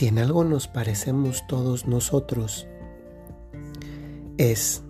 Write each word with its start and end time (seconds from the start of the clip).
Si 0.00 0.06
en 0.06 0.18
algo 0.18 0.44
nos 0.44 0.66
parecemos 0.66 1.46
todos 1.46 1.86
nosotros, 1.86 2.66
es 4.38 4.82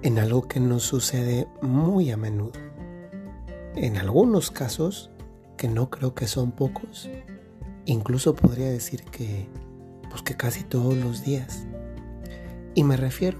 en 0.00 0.18
algo 0.18 0.48
que 0.48 0.58
nos 0.58 0.84
sucede 0.84 1.46
muy 1.60 2.10
a 2.10 2.16
menudo. 2.16 2.52
En 3.74 3.98
algunos 3.98 4.50
casos, 4.50 5.10
que 5.58 5.68
no 5.68 5.90
creo 5.90 6.14
que 6.14 6.28
son 6.28 6.52
pocos, 6.52 7.10
incluso 7.84 8.34
podría 8.34 8.70
decir 8.70 9.04
que, 9.04 9.50
pues 10.08 10.22
que 10.22 10.34
casi 10.34 10.64
todos 10.64 10.96
los 10.96 11.22
días. 11.22 11.66
Y 12.74 12.84
me 12.84 12.96
refiero, 12.96 13.36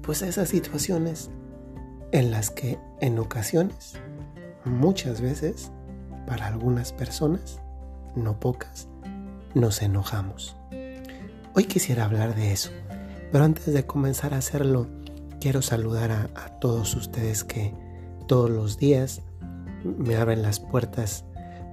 pues 0.00 0.22
a 0.22 0.28
esas 0.28 0.48
situaciones 0.48 1.28
en 2.12 2.30
las 2.30 2.48
que 2.48 2.78
en 3.02 3.18
ocasiones, 3.18 3.92
muchas 4.64 5.20
veces, 5.20 5.70
para 6.26 6.46
algunas 6.46 6.94
personas, 6.94 7.60
no 8.16 8.40
pocas, 8.40 8.88
nos 9.58 9.82
enojamos. 9.82 10.56
Hoy 11.54 11.64
quisiera 11.64 12.04
hablar 12.04 12.34
de 12.36 12.52
eso, 12.52 12.70
pero 13.32 13.44
antes 13.44 13.66
de 13.66 13.84
comenzar 13.84 14.32
a 14.32 14.38
hacerlo, 14.38 14.86
quiero 15.40 15.62
saludar 15.62 16.12
a, 16.12 16.28
todos 16.60 16.94
ustedes 16.94 17.44
que 17.44 17.74
todos 18.26 18.50
los 18.50 18.78
días 18.78 19.22
me 19.84 20.16
abren 20.16 20.42
las 20.42 20.60
puertas 20.60 21.24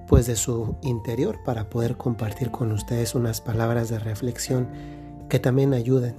pues 0.08 0.26
de 0.26 0.36
su 0.36 0.76
interior 0.82 1.38
para 1.44 1.68
poder 1.68 1.96
compartir 1.96 2.50
con 2.50 2.70
ustedes 2.72 3.14
unas 3.14 3.40
palabras 3.40 3.88
de 3.88 3.98
reflexión 3.98 4.68
que 5.28 5.38
también 5.38 5.74
ayuden 5.74 6.14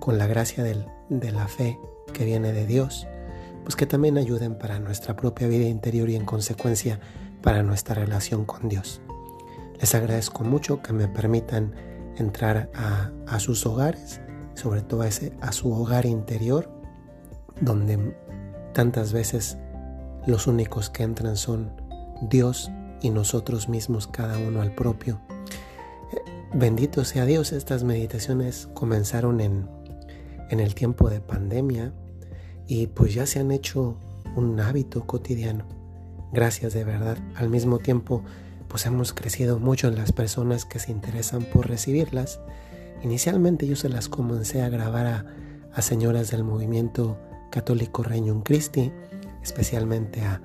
con 0.00 0.18
la 0.18 0.26
gracia 0.26 0.64
de 0.64 1.32
la 1.32 1.48
fe 1.48 1.78
que 2.12 2.24
viene 2.24 2.52
de 2.52 2.66
Dios, 2.66 3.06
pues 3.62 3.76
que 3.76 3.86
también 3.86 4.18
ayuden 4.18 4.56
para 4.58 4.80
nuestra 4.80 5.14
propia 5.14 5.46
vida 5.46 5.66
interior 5.66 6.10
y 6.10 6.16
en 6.16 6.24
consecuencia 6.24 6.98
para 7.42 7.62
nuestra 7.62 7.94
relación 7.94 8.44
con 8.44 8.68
Dios. 8.68 9.00
Les 9.82 9.96
agradezco 9.96 10.44
mucho 10.44 10.80
que 10.80 10.92
me 10.92 11.08
permitan 11.08 11.74
entrar 12.16 12.70
a, 12.72 13.40
sus 13.40 13.66
hogares, 13.66 14.20
sobre 14.54 14.80
todo 14.80 15.02
a, 15.02 15.08
a 15.40 15.50
su 15.50 15.72
hogar 15.72 16.06
interior, 16.06 16.70
donde 17.60 18.16
tantas 18.74 19.12
veces 19.12 19.58
los 20.24 20.46
únicos 20.46 20.88
que 20.88 21.02
entran 21.02 21.36
son 21.36 21.72
Dios 22.30 22.70
y 23.00 23.10
nosotros 23.10 23.68
mismos, 23.68 24.06
cada 24.06 24.38
uno 24.38 24.62
al 24.62 24.72
propio. 24.72 25.20
Bendito 26.54 27.04
sea 27.04 27.24
Dios, 27.24 27.50
estas 27.50 27.82
meditaciones 27.82 28.68
comenzaron 28.74 29.40
en, 29.40 29.68
en 30.48 30.60
el 30.60 30.76
tiempo 30.76 31.10
de 31.10 31.20
pandemia 31.20 31.92
y 32.68 32.86
pues 32.86 33.14
ya 33.14 33.26
se 33.26 33.40
han 33.40 33.50
hecho 33.50 33.96
un 34.36 34.60
hábito 34.60 35.08
cotidiano. 35.08 35.66
Gracias 36.32 36.72
de 36.72 36.84
verdad. 36.84 37.18
Al 37.34 37.48
mismo 37.48 37.78
tiempo, 37.78 38.22
pues 38.72 38.86
hemos 38.86 39.12
crecido 39.12 39.58
mucho 39.58 39.86
en 39.88 39.96
las 39.96 40.12
personas 40.12 40.64
que 40.64 40.78
se 40.78 40.90
interesan 40.90 41.44
por 41.44 41.68
recibirlas. 41.68 42.40
Inicialmente 43.02 43.66
yo 43.66 43.76
se 43.76 43.90
las 43.90 44.08
comencé 44.08 44.62
a 44.62 44.70
grabar 44.70 45.06
a, 45.06 45.26
a 45.74 45.82
señoras 45.82 46.30
del 46.30 46.42
movimiento 46.42 47.20
católico 47.50 48.02
Regnum 48.02 48.40
Christi, 48.42 48.90
especialmente 49.42 50.22
a, 50.22 50.40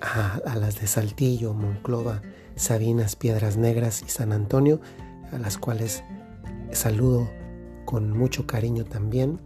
a, 0.00 0.56
las 0.56 0.80
de 0.80 0.86
Saltillo, 0.86 1.52
Monclova, 1.52 2.22
Sabinas, 2.56 3.16
Piedras 3.16 3.58
Negras 3.58 4.02
y 4.02 4.08
San 4.08 4.32
Antonio, 4.32 4.80
a 5.30 5.38
las 5.38 5.58
cuales 5.58 6.02
saludo 6.72 7.28
con 7.84 8.16
mucho 8.16 8.46
cariño 8.46 8.86
también. 8.86 9.40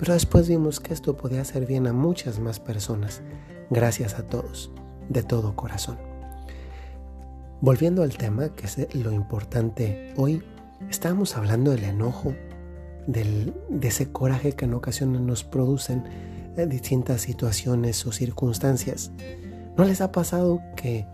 Pero 0.00 0.14
después 0.14 0.48
vimos 0.48 0.80
que 0.80 0.94
esto 0.94 1.16
podía 1.16 1.42
hacer 1.42 1.64
bien 1.64 1.86
a 1.86 1.92
muchas 1.92 2.40
más 2.40 2.58
personas. 2.58 3.22
Gracias 3.70 4.14
a 4.14 4.26
todos, 4.26 4.72
de 5.08 5.22
todo 5.22 5.54
corazón. 5.54 6.07
Volviendo 7.60 8.04
al 8.04 8.16
tema, 8.16 8.50
que 8.50 8.66
es 8.66 8.94
lo 8.94 9.10
importante 9.10 10.14
hoy, 10.16 10.44
estábamos 10.88 11.36
hablando 11.36 11.72
del 11.72 11.84
enojo, 11.84 12.32
de 13.06 13.52
ese 13.82 14.12
coraje 14.12 14.52
que 14.52 14.66
en 14.66 14.74
ocasiones 14.74 15.20
nos 15.22 15.42
producen 15.42 16.04
en 16.54 16.60
eh, 16.60 16.66
distintas 16.66 17.22
situaciones 17.22 18.06
o 18.06 18.12
circunstancias. 18.12 19.10
¿No 19.76 19.84
les 19.84 20.00
ha 20.00 20.12
pasado 20.12 20.60
que, 20.76 21.06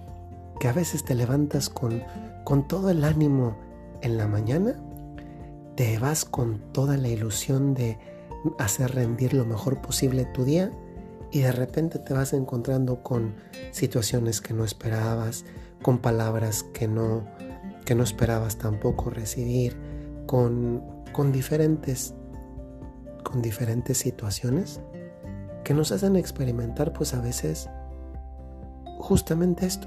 que 0.60 0.68
a 0.68 0.72
veces 0.74 1.02
te 1.04 1.14
levantas 1.14 1.70
con, 1.70 2.02
con 2.44 2.68
todo 2.68 2.90
el 2.90 3.04
ánimo 3.04 3.56
en 4.02 4.18
la 4.18 4.26
mañana? 4.26 4.78
Te 5.76 5.98
vas 5.98 6.26
con 6.26 6.58
toda 6.72 6.98
la 6.98 7.08
ilusión 7.08 7.72
de 7.72 7.98
hacer 8.58 8.94
rendir 8.94 9.32
lo 9.32 9.46
mejor 9.46 9.80
posible 9.80 10.26
tu 10.26 10.44
día 10.44 10.70
y 11.30 11.40
de 11.40 11.52
repente 11.52 11.98
te 11.98 12.12
vas 12.12 12.32
encontrando 12.34 13.02
con 13.02 13.34
situaciones 13.70 14.40
que 14.42 14.52
no 14.52 14.64
esperabas, 14.64 15.44
con 15.84 15.98
palabras 15.98 16.62
que 16.72 16.88
no, 16.88 17.26
que 17.84 17.94
no 17.94 18.04
esperabas 18.04 18.56
tampoco 18.56 19.10
recibir, 19.10 19.76
con, 20.24 20.82
con, 21.12 21.30
diferentes, 21.30 22.14
con 23.22 23.42
diferentes 23.42 23.98
situaciones 23.98 24.80
que 25.62 25.74
nos 25.74 25.92
hacen 25.92 26.16
experimentar 26.16 26.94
pues 26.94 27.12
a 27.12 27.20
veces 27.20 27.68
justamente 28.98 29.66
esto, 29.66 29.86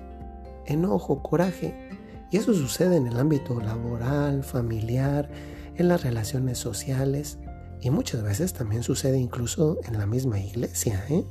enojo, 0.68 1.24
coraje. 1.24 1.90
Y 2.30 2.38
eso 2.38 2.54
sucede 2.54 2.98
en 2.98 3.08
el 3.08 3.18
ámbito 3.18 3.60
laboral, 3.60 4.44
familiar, 4.44 5.32
en 5.78 5.88
las 5.88 6.04
relaciones 6.04 6.60
sociales 6.60 7.40
y 7.82 7.90
muchas 7.90 8.22
veces 8.22 8.54
también 8.54 8.84
sucede 8.84 9.18
incluso 9.18 9.80
en 9.88 9.98
la 9.98 10.06
misma 10.06 10.40
iglesia. 10.40 11.04
¿eh? 11.10 11.26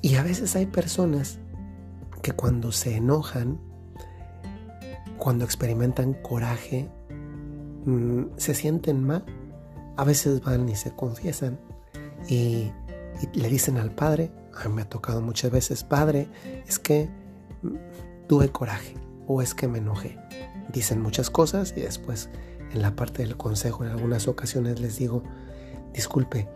Y 0.00 0.14
a 0.14 0.22
veces 0.22 0.54
hay 0.54 0.66
personas 0.66 1.40
que 2.22 2.32
cuando 2.32 2.72
se 2.72 2.96
enojan, 2.96 3.60
cuando 5.18 5.44
experimentan 5.44 6.14
coraje, 6.14 6.88
mm, 7.84 8.22
se 8.36 8.54
sienten 8.54 9.04
mal, 9.04 9.24
a 9.96 10.04
veces 10.04 10.40
van 10.42 10.68
y 10.68 10.76
se 10.76 10.94
confiesan 10.94 11.58
y, 12.28 12.72
le 13.34 13.48
dicen 13.48 13.76
al 13.76 13.90
padre, 13.90 14.32
a 14.54 14.66
mí 14.66 14.74
me 14.74 14.82
ha 14.82 14.88
tocado 14.88 15.20
muchas 15.20 15.50
veces, 15.50 15.84
padre, 15.84 16.28
es 16.66 16.78
que 16.78 17.10
mm, 17.62 18.26
tuve 18.28 18.48
coraje 18.48 18.94
o 19.26 19.42
es 19.42 19.54
que 19.54 19.68
me 19.68 19.78
enojé. 19.78 20.18
Dicen 20.72 21.02
muchas 21.02 21.28
cosas 21.28 21.74
y 21.76 21.80
después 21.80 22.30
en 22.72 22.80
la 22.80 22.96
parte 22.96 23.22
del 23.22 23.36
consejo 23.36 23.84
en 23.84 23.90
algunas 23.90 24.28
ocasiones 24.28 24.80
les 24.80 24.96
digo, 24.96 25.22
disculpe, 25.92 26.48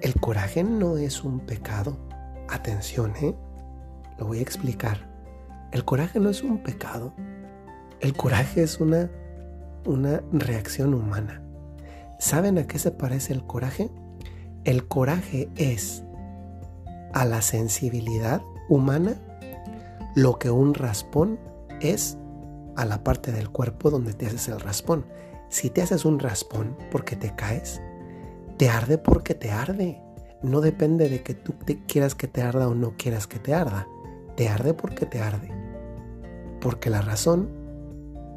el 0.00 0.14
coraje 0.14 0.64
no 0.64 0.96
es 0.96 1.22
un 1.22 1.40
pecado. 1.40 1.96
Atención, 2.48 3.14
¿eh? 3.22 3.36
Lo 4.18 4.26
voy 4.26 4.38
a 4.38 4.42
explicar. 4.42 5.10
El 5.72 5.84
coraje 5.84 6.20
no 6.20 6.28
es 6.28 6.42
un 6.42 6.58
pecado. 6.58 7.14
El 8.00 8.14
coraje 8.14 8.62
es 8.62 8.78
una, 8.78 9.10
una 9.86 10.22
reacción 10.32 10.92
humana. 10.92 11.42
¿Saben 12.18 12.58
a 12.58 12.66
qué 12.66 12.78
se 12.78 12.90
parece 12.90 13.32
el 13.32 13.44
coraje? 13.46 13.90
El 14.64 14.86
coraje 14.86 15.48
es 15.56 16.04
a 17.14 17.24
la 17.24 17.42
sensibilidad 17.42 18.42
humana 18.68 19.16
lo 20.14 20.38
que 20.38 20.50
un 20.50 20.74
raspón 20.74 21.38
es 21.80 22.18
a 22.76 22.84
la 22.84 23.02
parte 23.02 23.32
del 23.32 23.50
cuerpo 23.50 23.90
donde 23.90 24.12
te 24.12 24.26
haces 24.26 24.48
el 24.48 24.60
raspón. 24.60 25.06
Si 25.48 25.70
te 25.70 25.82
haces 25.82 26.04
un 26.04 26.18
raspón 26.18 26.76
porque 26.90 27.16
te 27.16 27.34
caes, 27.34 27.80
te 28.58 28.68
arde 28.68 28.98
porque 28.98 29.34
te 29.34 29.50
arde. 29.50 30.02
No 30.42 30.60
depende 30.60 31.08
de 31.08 31.22
que 31.22 31.34
tú 31.34 31.52
te 31.52 31.84
quieras 31.86 32.14
que 32.14 32.28
te 32.28 32.42
arda 32.42 32.68
o 32.68 32.74
no 32.74 32.94
quieras 32.96 33.26
que 33.26 33.38
te 33.38 33.54
arda 33.54 33.86
te 34.42 34.48
arde 34.48 34.74
porque 34.74 35.06
te 35.06 35.20
arde. 35.20 35.52
Porque 36.60 36.90
la 36.90 37.00
razón 37.00 37.48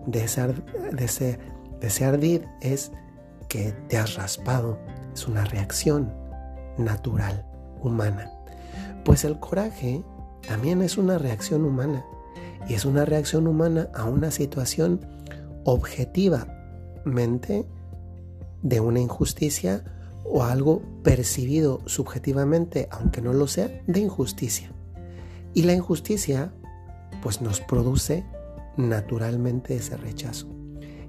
de 0.06 0.24
ese, 0.24 0.46
de 0.46 1.40
de 1.82 1.88
ese 1.88 2.06
ardid 2.06 2.44
es 2.62 2.92
que 3.50 3.74
te 3.88 3.98
has 3.98 4.14
raspado. 4.14 4.78
Es 5.16 5.28
una 5.28 5.46
reacción 5.46 6.14
natural, 6.78 7.44
humana. 7.82 8.30
Pues 9.04 9.24
el 9.24 9.40
coraje 9.40 10.04
también 10.48 10.84
es 10.84 11.00
una 11.00 11.18
reacción 11.18 11.66
humana. 11.66 12.06
Y 12.69 12.75
es 12.75 12.86
una 12.86 13.04
reacción 13.04 13.48
humana 13.48 13.90
a 13.96 14.06
una 14.06 14.30
situación 14.30 15.08
objetivamente 15.63 17.66
de 18.62 18.80
una 18.80 19.00
injusticia 19.00 19.84
o 20.24 20.44
algo 20.44 20.84
percibido 21.01 21.81
subjetivamente, 21.88 22.88
aunque 22.92 23.24
no 23.24 23.34
lo 23.34 23.48
sea, 23.48 23.72
de 23.88 24.01
injusticia. 24.01 24.72
Y 25.56 25.63
la 25.63 25.74
injusticia 25.74 26.54
pues 27.24 27.42
nos 27.42 27.62
produce 27.62 28.24
naturalmente 28.78 29.75
ese 29.75 29.98
rechazo. 29.98 30.48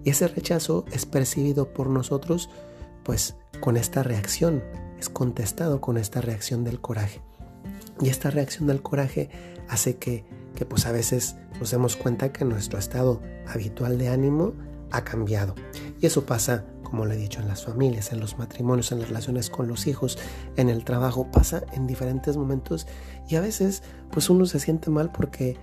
Y 0.05 0.11
ese 0.11 0.29
rechazo 0.29 0.85
es 0.93 1.05
percibido 1.05 1.75
por 1.75 1.91
nosotros 1.91 2.49
pues 3.03 3.37
con 3.61 3.77
esta 3.77 4.03
reacción, 4.03 4.63
es 4.99 5.09
contestado 5.09 5.81
con 5.81 5.99
esta 5.99 6.21
reacción 6.21 6.65
del 6.65 6.81
coraje. 6.81 7.21
Y 8.01 8.09
esta 8.09 8.31
reacción 8.31 8.69
del 8.69 8.83
coraje 8.83 9.31
hace 9.69 9.97
que, 9.97 10.25
que 10.55 10.65
pues 10.65 10.87
a 10.87 10.93
veces 10.93 11.37
nos 11.59 11.73
demos 11.73 11.97
cuenta 11.97 12.33
que 12.33 12.45
nuestro 12.45 12.79
estado 12.79 13.21
habitual 13.49 13.99
de 13.99 14.09
ánimo 14.09 14.55
ha 14.93 15.03
cambiado. 15.03 15.57
Y 16.01 16.07
eso 16.07 16.25
pasa 16.25 16.65
como 16.89 17.05
lo 17.05 17.13
he 17.13 17.17
dicho, 17.17 17.41
en 17.41 17.49
las 17.49 17.65
familias, 17.65 18.13
en 18.13 18.21
los 18.21 18.39
matrimonios, 18.39 18.93
en 18.93 19.01
las 19.01 19.09
relaciones 19.09 19.51
con 19.51 19.67
los 19.67 19.87
hijos, 19.87 20.19
en 20.57 20.69
el 20.69 20.85
trabajo, 20.85 21.31
pasa 21.31 21.65
en 21.73 21.87
diferentes 21.87 22.37
momentos 22.37 22.87
y 23.29 23.37
a 23.37 23.41
veces 23.41 23.83
pues 24.11 24.31
uno 24.31 24.47
se 24.47 24.61
siente 24.61 24.89
mal 24.91 25.11
porque, 25.11 25.59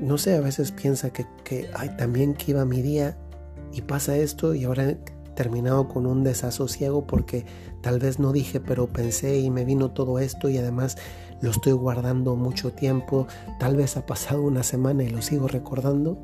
no 0.00 0.18
sé, 0.18 0.36
a 0.36 0.40
veces 0.40 0.72
piensa 0.72 1.10
que, 1.10 1.26
que 1.44 1.70
ay, 1.74 1.96
también 1.96 2.34
que 2.34 2.50
iba 2.52 2.64
mi 2.64 2.82
día 2.82 3.16
y 3.72 3.82
pasa 3.82 4.16
esto 4.16 4.54
y 4.54 4.64
ahora 4.64 4.96
terminado 5.34 5.88
con 5.88 6.06
un 6.06 6.24
desasosiego 6.24 7.06
porque 7.06 7.46
tal 7.80 7.98
vez 7.98 8.18
no 8.18 8.32
dije, 8.32 8.60
pero 8.60 8.88
pensé 8.88 9.38
y 9.38 9.50
me 9.50 9.64
vino 9.64 9.92
todo 9.92 10.18
esto 10.18 10.48
y 10.48 10.58
además 10.58 10.96
lo 11.40 11.50
estoy 11.50 11.72
guardando 11.72 12.34
mucho 12.34 12.72
tiempo, 12.72 13.26
tal 13.58 13.76
vez 13.76 13.96
ha 13.96 14.06
pasado 14.06 14.42
una 14.42 14.62
semana 14.62 15.04
y 15.04 15.08
lo 15.08 15.22
sigo 15.22 15.48
recordando. 15.48 16.18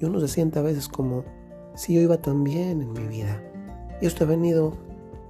Y 0.00 0.04
uno 0.06 0.20
se 0.20 0.28
siente 0.28 0.58
a 0.58 0.62
veces 0.62 0.88
como 0.88 1.24
si 1.74 1.94
yo 1.94 2.00
iba 2.00 2.16
tan 2.18 2.44
bien 2.44 2.80
en 2.80 2.92
mi 2.92 3.06
vida. 3.06 3.42
Y 4.00 4.06
esto 4.06 4.24
ha 4.24 4.26
venido 4.26 4.76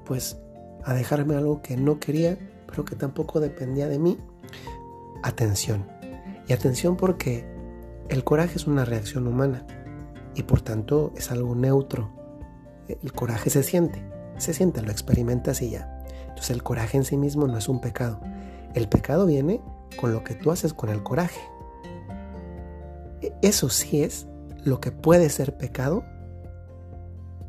pues 0.05 0.39
a 0.85 0.95
dejarme 0.95 1.37
algo 1.37 1.63
que 1.63 1.77
no 1.77 1.99
quería, 1.99 2.39
pero 2.67 2.85
que 2.85 2.97
tampoco 2.97 3.41
dependía 3.41 3.89
de 3.89 3.99
mí. 3.99 4.19
Atención. 5.23 5.87
Y 6.49 6.53
atención 6.53 6.97
porque 6.97 7.45
el 8.09 8.25
coraje 8.25 8.57
es 8.57 8.67
una 8.67 8.85
reacción 8.85 9.27
humana 9.27 9.67
y 10.35 10.43
por 10.43 10.63
tanto 10.63 11.13
es 11.17 11.31
algo 11.31 11.55
neutro. 11.55 12.11
El 12.89 13.13
coraje 13.13 13.51
se 13.51 13.63
siente, 13.63 14.03
se 14.37 14.55
siente, 14.55 14.83
lo 14.83 14.91
experimentas 14.91 15.63
y 15.63 15.71
ya. 15.71 16.03
Entonces 16.23 16.51
el 16.51 16.63
coraje 16.63 16.97
en 16.97 17.05
sí 17.05 17.17
mismo 17.17 17.47
no 17.47 17.59
es 17.59 17.69
un 17.69 17.81
pecado. 17.81 18.21
El 18.75 18.89
pecado 18.89 19.27
viene 19.27 19.61
con 20.01 20.13
lo 20.13 20.25
que 20.25 20.35
tú 20.35 20.51
haces 20.51 20.73
con 20.73 20.91
el 20.91 21.03
coraje. 21.03 21.41
E, 23.23 23.33
eso 23.43 23.69
sí 23.69 24.03
es 24.03 24.27
lo 24.65 24.81
que 24.81 24.93
puede 24.93 25.29
ser 25.29 25.57
pecado, 25.57 26.05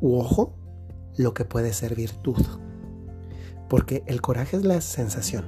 u 0.00 0.16
ojo, 0.16 0.54
lo 1.16 1.34
que 1.34 1.44
puede 1.44 1.72
ser 1.72 1.94
virtud. 1.94 2.44
Porque 3.68 4.02
el 4.06 4.20
coraje 4.20 4.56
es 4.56 4.64
la 4.64 4.80
sensación, 4.80 5.46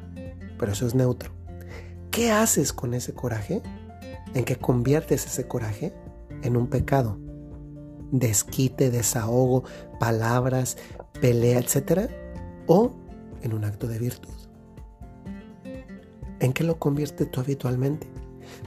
pero 0.59 0.73
eso 0.73 0.87
es 0.87 0.95
neutro. 0.95 1.31
¿Qué 2.11 2.31
haces 2.31 2.73
con 2.73 2.95
ese 2.95 3.13
coraje? 3.13 3.63
¿En 4.35 4.45
qué 4.45 4.57
conviertes 4.57 5.27
ese 5.27 5.47
coraje? 5.47 5.93
En 6.43 6.57
un 6.57 6.69
pecado. 6.69 7.19
Desquite, 8.13 8.91
desahogo, 8.91 9.65
palabras, 9.99 10.77
pelea, 11.21 11.59
etc. 11.59 12.11
O 12.67 12.95
en 13.43 13.53
un 13.53 13.65
acto 13.65 13.89
de 13.89 13.99
virtud. 13.99 14.33
¿En 16.41 16.53
qué 16.53 16.65
lo 16.65 16.79
conviertes 16.79 17.31
tú 17.31 17.41
habitualmente? 17.41 18.07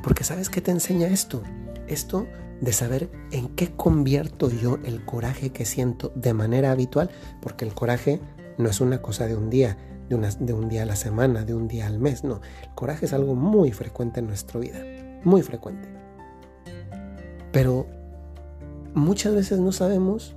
Porque 0.04 0.24
¿sabes 0.24 0.50
qué 0.50 0.62
te 0.62 0.72
enseña 0.72 1.08
esto? 1.08 1.42
Esto 1.88 2.28
de 2.62 2.74
saber 2.74 3.10
en 3.32 3.50
qué 3.50 3.72
convierto 3.72 4.50
yo 4.50 4.78
el 4.84 5.06
coraje 5.06 5.52
que 5.52 5.66
siento 5.66 6.12
de 6.16 6.34
manera 6.34 6.72
habitual, 6.72 7.10
porque 7.42 7.66
el 7.66 7.74
coraje 7.74 8.20
no 8.58 8.70
es 8.70 8.82
una 8.82 9.02
cosa 9.02 9.28
de 9.28 9.36
un 9.36 9.50
día, 9.50 9.78
de, 10.10 10.18
de 10.40 10.54
un 10.54 10.70
día 10.70 10.84
a 10.84 10.86
la 10.86 10.96
semana, 10.96 11.46
de 11.46 11.54
un 11.54 11.68
día 11.68 11.88
al 11.88 12.00
mes, 12.00 12.24
no. 12.24 12.42
El 12.64 12.70
coraje 12.76 13.06
es 13.06 13.14
algo 13.14 13.36
muy 13.36 13.72
frecuente 13.72 14.20
en 14.20 14.28
nuestra 14.28 14.60
vida, 14.60 14.80
muy 15.24 15.42
frecuente. 15.44 15.88
Pero 17.52 17.88
muchas 18.94 19.36
veces 19.36 19.60
no 19.60 19.72
sabemos 19.72 20.36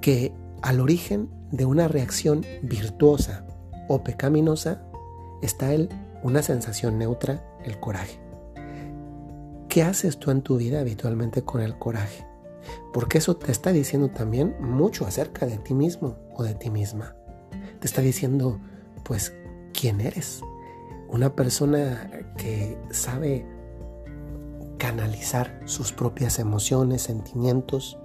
que 0.00 0.32
al 0.62 0.80
origen 0.80 1.28
de 1.50 1.64
una 1.64 1.88
reacción 1.88 2.44
virtuosa 2.62 3.44
o 3.88 4.02
pecaminosa 4.02 4.82
está 5.42 5.72
el, 5.74 5.88
una 6.22 6.42
sensación 6.42 6.98
neutra, 6.98 7.44
el 7.64 7.78
coraje. 7.78 8.21
¿Qué 9.72 9.82
haces 9.82 10.18
tú 10.18 10.30
en 10.30 10.42
tu 10.42 10.58
vida 10.58 10.80
habitualmente 10.80 11.44
con 11.44 11.62
el 11.62 11.78
coraje? 11.78 12.26
Porque 12.92 13.16
eso 13.16 13.36
te 13.36 13.50
está 13.50 13.72
diciendo 13.72 14.10
también 14.10 14.54
mucho 14.60 15.06
acerca 15.06 15.46
de 15.46 15.56
ti 15.56 15.72
mismo 15.72 16.18
o 16.34 16.42
de 16.42 16.54
ti 16.54 16.68
misma. 16.68 17.16
Te 17.80 17.86
está 17.86 18.02
diciendo, 18.02 18.60
pues, 19.02 19.32
quién 19.72 20.02
eres. 20.02 20.42
Una 21.08 21.34
persona 21.34 22.10
que 22.36 22.76
sabe 22.90 23.46
canalizar 24.76 25.62
sus 25.64 25.90
propias 25.90 26.38
emociones, 26.38 27.00
sentimientos, 27.00 27.98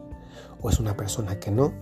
o 0.61 0.69
es 0.69 0.79
una 0.79 0.95
persona 0.95 1.37
que 1.37 1.51
no, 1.51 1.73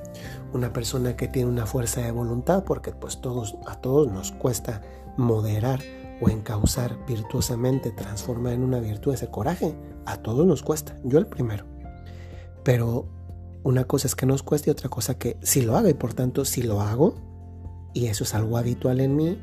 una 0.52 0.74
persona 0.74 1.16
que 1.16 1.28
tiene 1.28 1.48
una 1.48 1.68
fuerza 1.68 2.02
de 2.02 2.10
voluntad, 2.10 2.64
porque 2.64 2.92
pues 2.92 3.22
todos, 3.22 3.56
a 3.68 3.76
todos 3.76 4.12
nos 4.12 4.32
cuesta 4.32 4.82
moderar 5.16 5.80
o 6.22 6.30
encauzar 6.30 7.06
virtuosamente, 7.06 7.92
transformar 7.92 8.54
en 8.54 8.64
una 8.64 8.80
virtud 8.80 9.14
ese 9.14 9.30
coraje. 9.30 9.76
A 10.06 10.18
todos 10.18 10.46
nos 10.46 10.64
cuesta, 10.64 10.98
yo 11.04 11.18
el 11.18 11.28
primero. 11.28 11.66
Pero 12.64 13.08
una 13.64 13.86
cosa 13.86 14.08
es 14.08 14.16
que 14.16 14.26
nos 14.26 14.44
cueste 14.44 14.70
y 14.70 14.72
otra 14.72 14.90
cosa 14.90 15.18
que 15.18 15.38
si 15.42 15.62
lo 15.62 15.76
hago 15.76 15.90
y 15.90 15.94
por 15.94 16.14
tanto 16.14 16.46
si 16.46 16.62
lo 16.62 16.82
hago, 16.82 17.16
y 17.94 18.08
eso 18.08 18.24
es 18.24 18.36
algo 18.36 18.58
habitual 18.58 19.00
en 19.00 19.16
mí, 19.16 19.40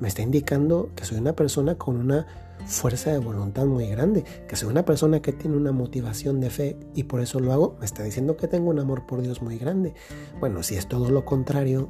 me 0.00 0.08
está 0.08 0.22
indicando 0.22 0.90
que 0.94 1.04
soy 1.04 1.18
una 1.18 1.34
persona 1.34 1.76
con 1.76 1.96
una 1.96 2.26
fuerza 2.66 3.12
de 3.12 3.18
voluntad 3.18 3.66
muy 3.66 3.86
grande, 3.86 4.24
que 4.48 4.56
soy 4.56 4.70
una 4.70 4.84
persona 4.84 5.20
que 5.20 5.32
tiene 5.32 5.56
una 5.56 5.72
motivación 5.72 6.40
de 6.40 6.50
fe 6.50 6.76
y 6.94 7.04
por 7.04 7.20
eso 7.20 7.40
lo 7.40 7.52
hago, 7.52 7.76
me 7.78 7.86
está 7.86 8.02
diciendo 8.02 8.36
que 8.36 8.48
tengo 8.48 8.70
un 8.70 8.78
amor 8.78 9.06
por 9.06 9.22
Dios 9.22 9.42
muy 9.42 9.58
grande. 9.58 9.94
Bueno, 10.40 10.62
si 10.62 10.76
es 10.76 10.86
todo 10.86 11.10
lo 11.10 11.24
contrario, 11.24 11.88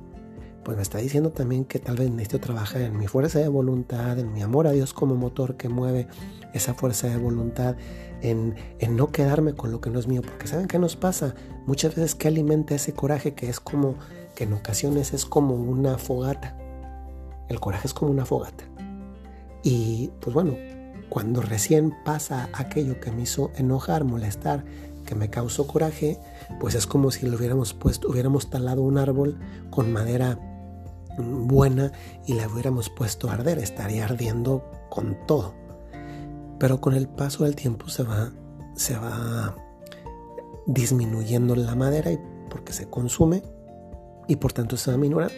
pues 0.67 0.77
me 0.77 0.83
está 0.83 0.99
diciendo 0.99 1.31
también 1.31 1.65
que 1.65 1.79
tal 1.79 1.95
vez 1.95 2.11
necesito 2.11 2.41
trabajar 2.41 2.83
en 2.83 2.99
mi 2.99 3.07
fuerza 3.07 3.39
de 3.39 3.47
voluntad, 3.47 4.19
en 4.19 4.33
mi 4.33 4.43
amor 4.43 4.67
a 4.67 4.73
Dios 4.73 4.93
como 4.93 5.15
motor 5.15 5.57
que 5.57 5.69
mueve 5.69 6.09
esa 6.55 6.75
fuerza 6.75 7.07
de 7.07 7.17
voluntad, 7.19 7.77
en, 8.21 8.57
en 8.81 8.97
no 8.97 9.13
quedarme 9.13 9.55
con 9.55 9.71
lo 9.71 9.81
que 9.81 9.91
no 9.91 10.01
es 10.01 10.09
mío, 10.09 10.23
porque 10.23 10.49
¿saben 10.49 10.67
qué 10.67 10.81
nos 10.81 10.97
pasa? 10.97 11.37
Muchas 11.67 11.95
veces 11.95 12.17
que 12.17 12.27
alimenta 12.27 12.75
ese 12.75 12.95
coraje 12.95 13.33
que 13.33 13.49
es 13.49 13.61
como, 13.61 13.95
que 14.35 14.43
en 14.43 14.55
ocasiones 14.55 15.15
es 15.15 15.25
como 15.25 15.55
una 15.55 15.99
fogata. 15.99 16.59
El 17.49 17.61
coraje 17.61 17.87
es 17.87 17.95
como 17.95 18.11
una 18.11 18.25
fogata. 18.25 18.65
Y 19.63 20.11
pues 20.19 20.35
bueno, 20.35 20.57
cuando 21.09 21.43
recién 21.43 21.95
pasa 22.05 22.49
aquello 22.53 22.99
que 22.99 23.13
me 23.13 23.23
hizo 23.23 23.53
enojar, 23.55 24.03
molestar, 24.03 24.65
que 25.07 25.15
me 25.15 25.31
causó 25.31 25.69
coraje, 25.69 26.19
pues 26.59 26.75
es 26.75 26.89
como 26.89 27.13
si 27.13 27.25
lo 27.25 27.37
hubiéramos 27.37 27.73
puesto, 27.73 28.09
hubiéramos 28.09 28.51
talado 28.51 28.83
un 28.83 28.99
árbol 28.99 29.39
con 29.71 29.93
madera 29.93 30.41
buena 31.19 31.93
y 32.27 32.35
la 32.35 32.49
hubiéramos 32.49 32.91
puesto 32.91 33.29
a 33.29 33.35
arder, 33.35 33.59
estaría 33.59 34.05
ardiendo 34.05 34.65
con 34.91 35.17
todo. 35.27 35.55
Pero 36.59 36.81
con 36.81 36.95
el 36.95 37.09
paso 37.09 37.45
del 37.45 37.57
tiempo 37.57 37.89
se 37.89 38.03
va, 38.03 38.33
se 38.75 38.97
va 38.97 39.57
disminuyendo 40.67 41.55
la 41.55 41.75
madera 41.75 42.13
y 42.13 42.19
porque 42.51 42.73
se 42.73 42.89
consume 42.89 43.43
y 44.29 44.37
por 44.37 44.53
tanto 44.53 44.77
se 44.77 44.91
va 44.91 44.97
minorando. 44.97 45.35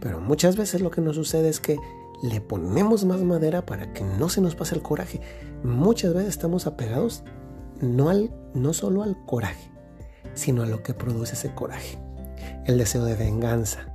Pero 0.00 0.20
muchas 0.20 0.56
veces 0.56 0.80
lo 0.80 0.90
que 0.90 1.00
nos 1.00 1.16
sucede 1.16 1.48
es 1.48 1.60
que 1.60 1.78
le 2.22 2.40
ponemos 2.40 3.04
más 3.04 3.22
madera 3.22 3.66
para 3.66 3.92
que 3.92 4.02
no 4.02 4.28
se 4.28 4.40
nos 4.40 4.54
pase 4.54 4.74
el 4.74 4.82
coraje. 4.82 5.20
Muchas 5.62 6.14
veces 6.14 6.30
estamos 6.30 6.66
apegados 6.66 7.24
no, 7.80 8.08
al, 8.08 8.32
no 8.54 8.72
solo 8.72 9.02
al 9.02 9.16
coraje, 9.26 9.70
sino 10.34 10.62
a 10.62 10.66
lo 10.66 10.82
que 10.82 10.94
produce 10.94 11.34
ese 11.34 11.54
coraje. 11.54 11.98
El 12.64 12.78
deseo 12.78 13.04
de 13.04 13.14
venganza, 13.14 13.93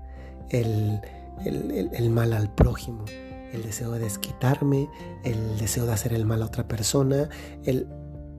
el, 0.50 2.10
mal 2.10 2.34
al 2.34 2.54
prójimo, 2.54 3.06
el 3.54 3.64
deseo 3.64 3.92
de 3.92 4.00
desquitarme, 4.00 4.90
el 5.24 5.58
deseo 5.58 5.86
de 5.86 5.94
hacer 5.94 6.14
el 6.14 6.26
mal 6.26 6.42
a 6.42 6.46
otra 6.46 6.68
persona. 6.68 7.30
El... 7.64 7.88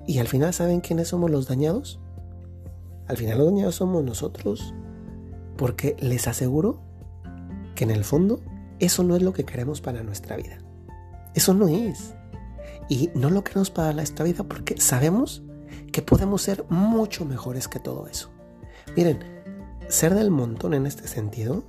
Y 0.06 0.18
al 0.18 0.28
final, 0.28 0.52
¿saben 0.52 0.80
quiénes 0.80 1.08
somos 1.08 1.30
los 1.30 1.46
dañados? 1.46 2.00
Al 3.06 3.16
final 3.16 3.38
los 3.38 3.46
dañados 3.48 3.74
somos 3.76 4.04
nosotros. 4.04 4.74
Porque 5.56 5.96
les 6.00 6.26
aseguro 6.26 6.80
que 7.74 7.84
en 7.84 7.90
el 7.90 8.04
fondo 8.04 8.40
eso 8.78 9.04
no 9.04 9.14
es 9.14 9.22
lo 9.22 9.32
que 9.32 9.44
queremos 9.44 9.80
para 9.80 10.02
nuestra 10.02 10.36
vida. 10.36 10.58
Eso 11.34 11.54
no 11.54 11.68
es. 11.68 12.14
Y 12.88 13.10
no 13.14 13.30
lo 13.30 13.44
queremos 13.44 13.70
para 13.70 13.92
nuestra 13.92 14.24
vida 14.24 14.42
porque 14.44 14.80
sabemos 14.80 15.42
que 15.92 16.02
podemos 16.02 16.42
ser 16.42 16.64
mucho 16.68 17.24
mejores 17.24 17.68
que 17.68 17.78
todo 17.78 18.06
eso. 18.06 18.30
Miren, 18.96 19.20
ser 19.88 20.14
del 20.14 20.30
montón 20.30 20.74
en 20.74 20.86
este 20.86 21.06
sentido 21.06 21.64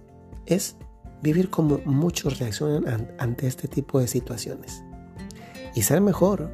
es 0.45 0.75
vivir 1.21 1.49
como 1.49 1.79
muchos 1.85 2.39
reaccionan 2.39 3.11
ante 3.19 3.47
este 3.47 3.67
tipo 3.67 3.99
de 3.99 4.07
situaciones. 4.07 4.83
Y 5.75 5.83
ser 5.83 6.01
mejor 6.01 6.51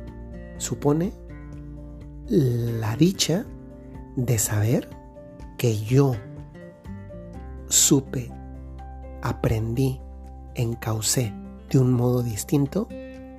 supone 0.57 1.13
la 2.27 2.95
dicha 2.95 3.45
de 4.15 4.37
saber 4.37 4.89
que 5.57 5.77
yo 5.77 6.15
supe, 7.67 8.31
aprendí, 9.21 10.01
encaucé 10.55 11.33
de 11.69 11.79
un 11.79 11.93
modo 11.93 12.23
distinto, 12.23 12.87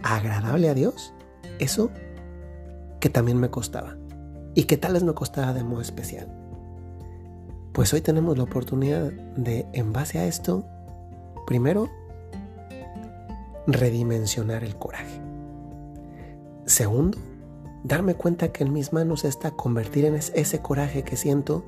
agradable 0.02 0.69
a 0.69 0.75
Dios, 0.75 1.12
eso 1.59 1.90
que 3.00 3.09
también 3.09 3.38
me 3.38 3.50
costaba 3.50 3.97
y 4.55 4.64
que 4.64 4.76
tal 4.76 4.95
vez 4.95 5.05
me 5.05 5.14
costaba 5.14 5.52
de 5.52 5.64
modo 5.64 5.83
especial. 5.83 6.28
Pues 7.78 7.94
hoy 7.94 8.00
tenemos 8.00 8.37
la 8.37 8.42
oportunidad 8.42 9.12
de, 9.37 9.64
en 9.73 9.92
base 9.92 10.18
a 10.18 10.26
esto, 10.26 10.64
primero, 11.47 11.88
redimensionar 13.68 14.64
el 14.64 14.75
coraje. 14.75 15.20
Segundo, 16.66 17.18
darme 17.85 18.16
cuenta 18.16 18.50
que 18.50 18.64
en 18.64 18.73
mis 18.73 18.92
manos 18.92 19.25
está 19.25 19.52
convertir 19.52 20.06
en 20.06 20.16
ese 20.16 20.58
coraje 20.58 21.04
que 21.04 21.16
siento 21.16 21.64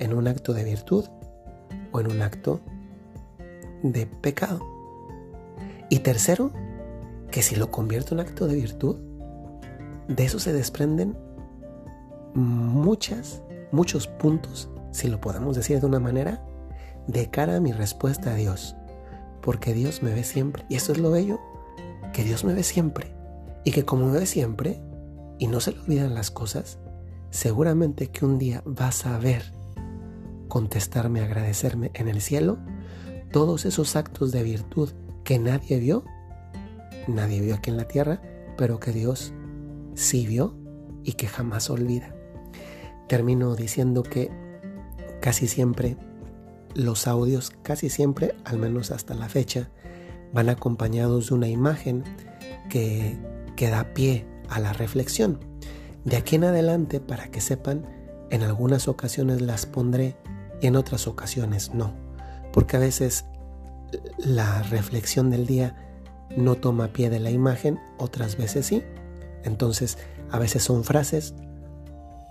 en 0.00 0.12
un 0.12 0.26
acto 0.26 0.54
de 0.54 0.64
virtud 0.64 1.04
o 1.92 2.00
en 2.00 2.10
un 2.10 2.22
acto 2.22 2.58
de 3.84 4.06
pecado. 4.06 4.60
Y 5.88 6.00
tercero, 6.00 6.50
que 7.30 7.42
si 7.42 7.54
lo 7.54 7.70
convierto 7.70 8.14
en 8.14 8.18
acto 8.22 8.48
de 8.48 8.56
virtud, 8.56 8.96
de 10.08 10.24
eso 10.24 10.40
se 10.40 10.52
desprenden 10.52 11.16
muchas, 12.34 13.40
muchos 13.70 14.08
puntos, 14.08 14.68
si 14.94 15.08
lo 15.08 15.20
podemos 15.20 15.56
decir 15.56 15.80
de 15.80 15.86
una 15.86 15.98
manera, 15.98 16.40
de 17.08 17.28
cara 17.28 17.56
a 17.56 17.60
mi 17.60 17.72
respuesta 17.72 18.30
a 18.30 18.34
Dios. 18.36 18.76
Porque 19.42 19.74
Dios 19.74 20.04
me 20.04 20.14
ve 20.14 20.22
siempre. 20.22 20.64
Y 20.68 20.76
eso 20.76 20.92
es 20.92 20.98
lo 20.98 21.10
bello, 21.10 21.40
que 22.12 22.22
Dios 22.22 22.44
me 22.44 22.54
ve 22.54 22.62
siempre. 22.62 23.12
Y 23.64 23.72
que 23.72 23.84
como 23.84 24.06
me 24.06 24.20
ve 24.20 24.26
siempre, 24.26 24.80
y 25.38 25.48
no 25.48 25.58
se 25.58 25.72
le 25.72 25.80
olvidan 25.80 26.14
las 26.14 26.30
cosas, 26.30 26.78
seguramente 27.30 28.06
que 28.06 28.24
un 28.24 28.38
día 28.38 28.62
vas 28.64 29.04
a 29.04 29.18
ver 29.18 29.52
contestarme, 30.46 31.20
agradecerme 31.20 31.90
en 31.94 32.06
el 32.06 32.20
cielo 32.20 32.58
todos 33.32 33.64
esos 33.64 33.96
actos 33.96 34.30
de 34.30 34.44
virtud 34.44 34.90
que 35.24 35.40
nadie 35.40 35.80
vio, 35.80 36.04
nadie 37.08 37.40
vio 37.40 37.56
aquí 37.56 37.70
en 37.70 37.78
la 37.78 37.88
tierra, 37.88 38.22
pero 38.56 38.78
que 38.78 38.92
Dios 38.92 39.32
sí 39.94 40.24
vio 40.24 40.54
y 41.02 41.14
que 41.14 41.26
jamás 41.26 41.68
olvida. 41.68 42.14
Termino 43.08 43.56
diciendo 43.56 44.04
que 44.04 44.43
casi 45.24 45.48
siempre 45.48 45.96
los 46.74 47.06
audios, 47.06 47.50
casi 47.62 47.88
siempre, 47.88 48.34
al 48.44 48.58
menos 48.58 48.90
hasta 48.90 49.14
la 49.14 49.30
fecha, 49.30 49.70
van 50.34 50.50
acompañados 50.50 51.28
de 51.28 51.34
una 51.34 51.48
imagen 51.48 52.04
que, 52.68 53.18
que 53.56 53.70
da 53.70 53.94
pie 53.94 54.26
a 54.50 54.60
la 54.60 54.74
reflexión. 54.74 55.40
De 56.04 56.18
aquí 56.18 56.36
en 56.36 56.44
adelante, 56.44 57.00
para 57.00 57.30
que 57.30 57.40
sepan, 57.40 57.86
en 58.28 58.42
algunas 58.42 58.86
ocasiones 58.86 59.40
las 59.40 59.64
pondré 59.64 60.14
y 60.60 60.66
en 60.66 60.76
otras 60.76 61.06
ocasiones 61.06 61.72
no, 61.72 61.94
porque 62.52 62.76
a 62.76 62.80
veces 62.80 63.24
la 64.18 64.62
reflexión 64.64 65.30
del 65.30 65.46
día 65.46 65.74
no 66.36 66.56
toma 66.56 66.88
pie 66.88 67.08
de 67.08 67.20
la 67.20 67.30
imagen, 67.30 67.80
otras 67.96 68.36
veces 68.36 68.66
sí. 68.66 68.82
Entonces, 69.42 69.96
a 70.30 70.38
veces 70.38 70.64
son 70.64 70.84
frases, 70.84 71.34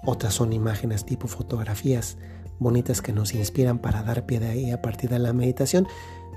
otras 0.05 0.35
son 0.35 0.53
imágenes 0.53 1.05
tipo 1.05 1.27
fotografías 1.27 2.17
bonitas 2.63 3.01
que 3.01 3.13
nos 3.13 3.33
inspiran 3.35 3.79
para 3.79 4.03
dar 4.03 4.25
pie 4.25 4.39
de 4.39 4.47
ahí 4.47 4.71
a 4.71 4.81
partir 4.81 5.09
de 5.09 5.19
la 5.19 5.33
meditación, 5.33 5.87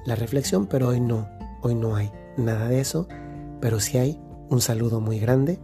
la 0.04 0.16
reflexión, 0.16 0.66
pero 0.66 0.88
hoy 0.88 1.00
no, 1.00 1.28
hoy 1.62 1.75
no 1.75 1.97
hay 1.97 2.11
nada 2.37 2.68
de 2.68 2.80
eso, 2.80 3.09
pero 3.61 3.80
sí 3.80 3.99
hay 3.99 4.21
un 4.50 4.61
saludo 4.61 5.00
muy 5.00 5.18
grande 5.18 5.59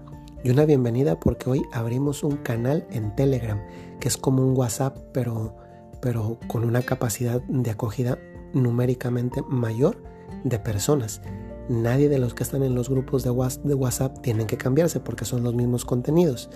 y 0.45 0.51
una 0.51 0.65
bienvenida 0.65 1.21
porque 1.21 1.49
hoy 1.49 1.63
abrimos 1.73 2.25
un 2.25 2.37
canal 2.39 2.87
en 2.91 3.15
Telegram, 3.15 3.61
que 4.01 4.09
es 4.09 4.17
como 4.17 4.43
un 4.43 4.57
WhatsApp, 4.57 4.97
pero, 5.13 5.57
pero 6.01 6.39
con 6.49 6.65
una 6.65 6.83
capacidad 6.83 7.41
de 7.43 7.71
acogida 7.71 8.19
numéricamente 8.53 9.43
mayor 9.49 10.03
de 10.45 10.59
personas. 10.59 11.23
Nadie 11.69 12.09
de 12.09 12.19
los 12.19 12.35
que 12.35 12.43
están 12.43 12.65
en 12.65 12.75
los 12.75 12.89
grupos 12.89 13.23
de 13.23 13.31
WhatsApp 13.31 14.21
tienen 14.21 14.49
que 14.49 14.57
cambiarse 14.57 14.99
porque 14.99 15.25
son 15.25 15.45
los 15.45 15.55
mismos 15.55 15.85
contenidos. 15.85 16.51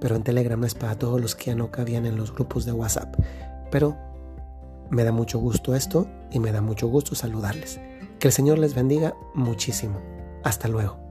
Pero 0.00 0.16
en 0.16 0.22
Telegram 0.22 0.62
es 0.64 0.74
para 0.74 0.98
todos 0.98 1.20
los 1.20 1.34
que 1.34 1.46
ya 1.46 1.54
no 1.54 1.70
cabían 1.70 2.06
en 2.06 2.16
los 2.16 2.34
grupos 2.34 2.64
de 2.64 2.72
WhatsApp. 2.72 3.14
Pero 3.70 3.96
me 4.90 5.04
da 5.04 5.12
mucho 5.12 5.38
gusto 5.38 5.74
esto 5.74 6.06
y 6.30 6.38
me 6.38 6.52
da 6.52 6.60
mucho 6.60 6.88
gusto 6.88 7.14
saludarles. 7.14 7.80
Que 8.18 8.28
el 8.28 8.32
Señor 8.32 8.58
les 8.58 8.74
bendiga 8.74 9.14
muchísimo. 9.34 10.00
Hasta 10.44 10.68
luego. 10.68 11.07